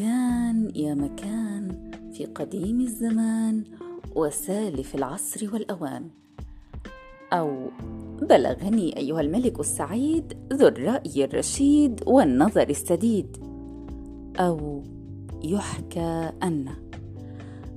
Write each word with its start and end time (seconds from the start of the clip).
يا 0.00 0.94
مكان 0.94 1.90
في 2.12 2.24
قديم 2.24 2.80
الزمان 2.80 3.64
وسالف 4.16 4.94
العصر 4.94 5.54
والأوان. 5.54 6.08
أو 7.32 7.70
بلغني 8.22 8.96
أيها 8.96 9.20
الملك 9.20 9.60
السعيد 9.60 10.36
ذو 10.52 10.66
الرأي 10.66 11.24
الرشيد 11.24 12.00
والنظر 12.06 12.68
السديد. 12.68 13.36
أو 14.38 14.82
يحكى 15.44 16.32
أن 16.42 16.68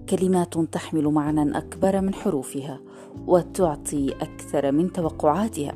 كلمات 0.09 0.57
تحمل 0.57 1.07
معنى 1.07 1.57
أكبر 1.57 2.01
من 2.01 2.13
حروفها 2.13 2.79
وتعطي 3.27 4.11
أكثر 4.11 4.71
من 4.71 4.91
توقعاتها. 4.91 5.75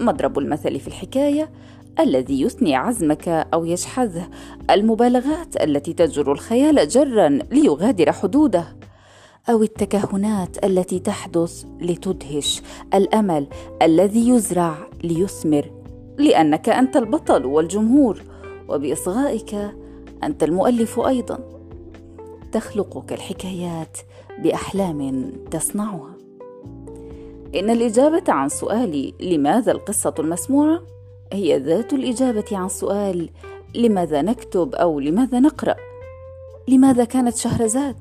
مضرب 0.00 0.38
المثل 0.38 0.80
في 0.80 0.88
الحكاية 0.88 1.50
الذي 2.00 2.40
يثني 2.40 2.76
عزمك 2.76 3.28
أو 3.28 3.64
يجحظه 3.64 4.28
المبالغات 4.70 5.62
التي 5.62 5.92
تجر 5.92 6.32
الخيال 6.32 6.88
جرا 6.88 7.28
ليغادر 7.28 8.12
حدوده. 8.12 8.76
أو 9.48 9.62
التكهنات 9.62 10.64
التي 10.64 10.98
تحدث 10.98 11.64
لتدهش. 11.80 12.62
الأمل 12.94 13.46
الذي 13.82 14.28
يزرع 14.28 14.74
ليثمر. 15.04 15.70
لأنك 16.18 16.68
أنت 16.68 16.96
البطل 16.96 17.46
والجمهور. 17.46 18.22
وبإصغائك 18.68 19.54
أنت 20.24 20.42
المؤلف 20.42 21.00
أيضا. 21.00 21.38
تخلقك 22.52 23.12
الحكايات 23.12 23.98
بأحلام 24.38 25.32
تصنعها. 25.50 26.16
إن 27.54 27.70
الإجابة 27.70 28.24
عن 28.28 28.48
سؤالي 28.48 29.14
لماذا 29.20 29.72
القصة 29.72 30.14
المسموعة؟ 30.18 30.82
هي 31.32 31.58
ذات 31.58 31.92
الإجابة 31.92 32.44
عن 32.52 32.68
سؤال 32.68 33.28
لماذا 33.74 34.22
نكتب 34.22 34.74
أو 34.74 35.00
لماذا 35.00 35.40
نقرأ؟ 35.40 35.74
لماذا 36.68 37.04
كانت 37.04 37.36
شهرزاد؟ 37.36 37.96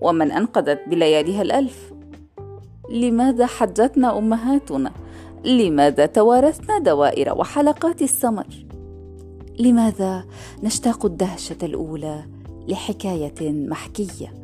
ومن 0.00 0.32
أنقذت 0.32 0.80
بلياليها 0.88 1.42
الألف؟ 1.42 1.92
لماذا 2.90 3.46
حجتنا 3.46 4.18
أمهاتنا؟ 4.18 4.92
لماذا 5.44 6.06
توارثنا 6.06 6.78
دوائر 6.78 7.38
وحلقات 7.38 8.02
السمر؟ 8.02 8.46
لماذا 9.58 10.24
نشتاق 10.62 11.06
الدهشة 11.06 11.56
الأولى 11.62 12.24
لحكاية 12.68 13.52
محكية 13.52 14.34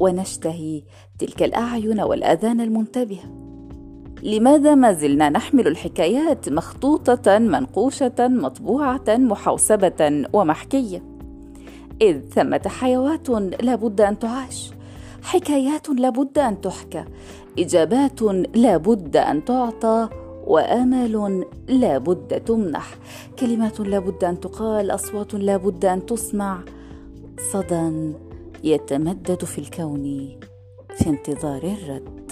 ونشتهي 0.00 0.82
تلك 1.18 1.42
الأعين 1.42 2.00
والأذان 2.00 2.60
المنتبهة؟ 2.60 3.41
لماذا 4.22 4.74
ما 4.74 4.92
زلنا 4.92 5.28
نحمل 5.28 5.66
الحكايات 5.66 6.48
مخطوطة 6.48 7.38
منقوشة 7.38 8.12
مطبوعة 8.20 9.04
محوسبة 9.08 10.24
ومحكية؟ 10.32 11.02
إذ 12.02 12.20
ثمة 12.20 12.62
حيوات 12.66 13.28
لا 13.62 13.74
بد 13.74 14.00
أن 14.00 14.18
تعاش 14.18 14.70
حكايات 15.22 15.88
لا 15.88 16.10
بد 16.10 16.38
أن 16.38 16.60
تحكى 16.60 17.04
إجابات 17.58 18.22
لا 18.54 18.76
بد 18.76 19.16
أن 19.16 19.44
تعطى 19.44 20.08
وآمال 20.46 21.44
لا 21.68 21.98
بد 21.98 22.40
تمنح 22.40 22.94
كلمات 23.38 23.80
لا 23.80 23.98
بد 23.98 24.24
أن 24.24 24.40
تقال 24.40 24.90
أصوات 24.90 25.34
لا 25.34 25.56
بد 25.56 25.84
أن 25.84 26.06
تسمع 26.06 26.60
صدى 27.52 28.12
يتمدد 28.64 29.44
في 29.44 29.58
الكون 29.58 30.28
في 30.96 31.08
انتظار 31.08 31.62
الرد. 31.62 32.31